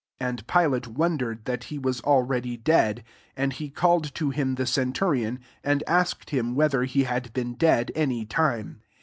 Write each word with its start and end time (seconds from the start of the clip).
44 0.17 0.29
And 0.29 0.47
Pilate 0.47 0.87
wondered 0.87 1.43
diat 1.45 1.69
lie 1.71 1.77
was 1.77 2.01
already 2.01 2.57
dead: 2.57 3.03
and 3.37 3.53
he 3.53 3.69
caHed 3.69 4.11
to 4.15 4.31
him 4.31 4.55
Uie 4.55 4.93
centuricm, 4.93 5.37
and 5.63 5.83
asked 5.85 6.31
hmi 6.31 6.55
whether 6.55 6.85
he 6.85 7.03
had 7.03 7.31
been 7.33 7.53
dead 7.53 7.91
any 7.93 8.25
time. 8.25 8.81